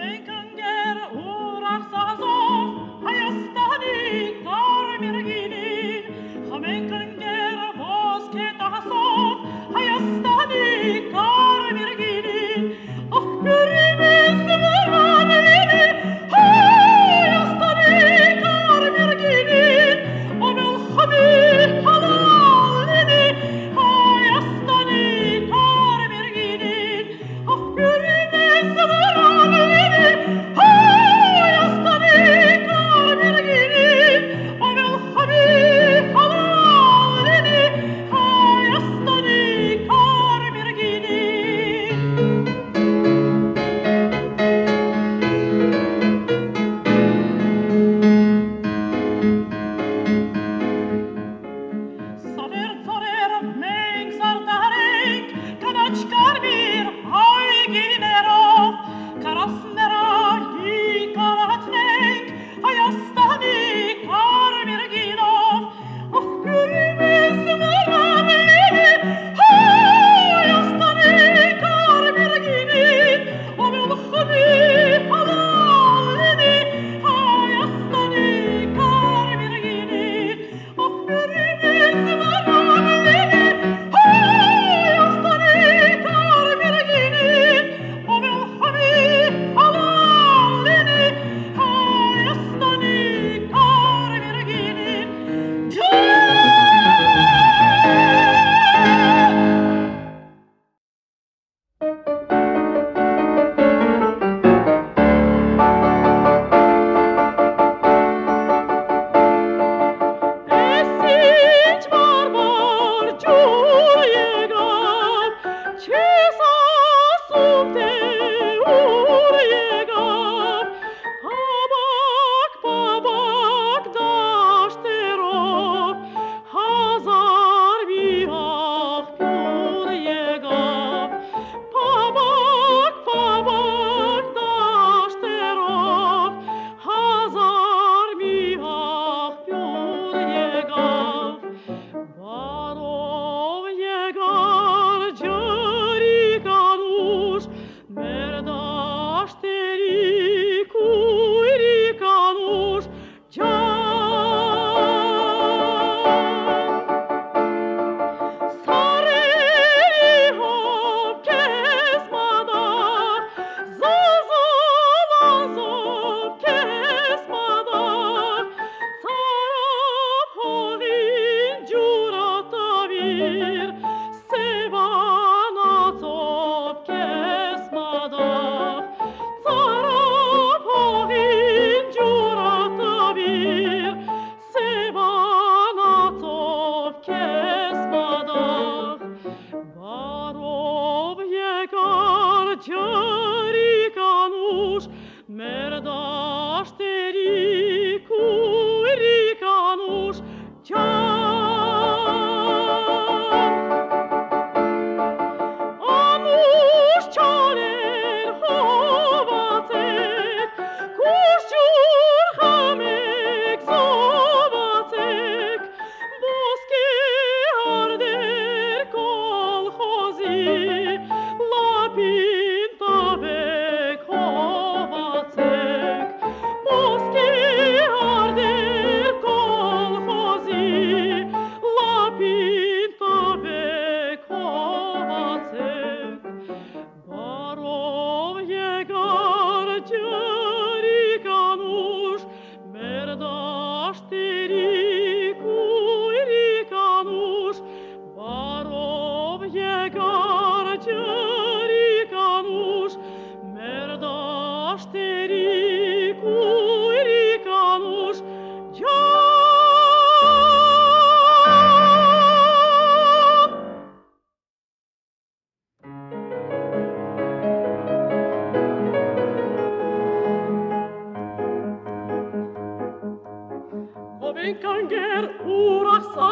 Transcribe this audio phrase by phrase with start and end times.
[0.00, 0.39] flamenco.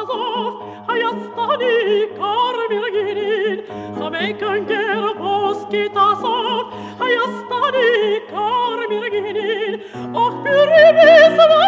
[0.09, 3.65] philosoph, hajastani er karmirginin,
[3.99, 9.81] zameikan gero voskitasov, hajastani er karmirginin,
[10.15, 11.68] och pyrimisva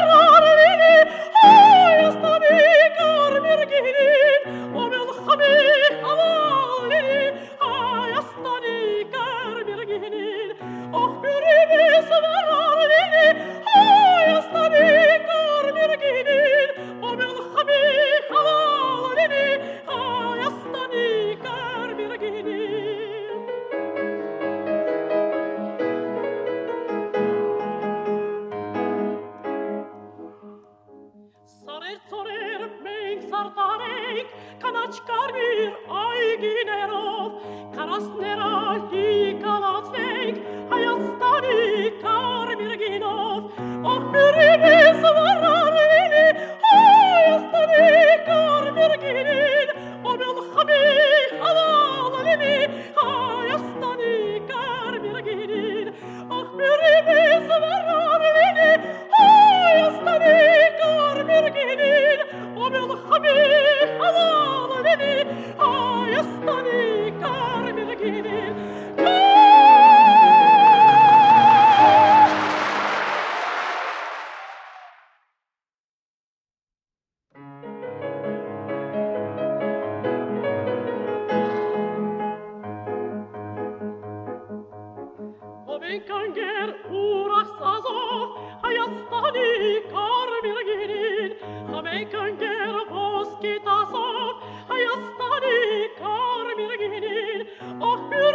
[31.91, 37.41] Մերցորեր մենք սարտարենք կանաչկարմիր այգիներով
[37.75, 38.51] Կարասներա
[38.93, 40.39] հիկալացնենք
[40.75, 41.57] Հայաստանի
[42.05, 43.59] կարմիր գինով
[43.95, 46.00] Ող միրինիս վարարի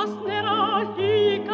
[0.00, 1.44] Costerà lì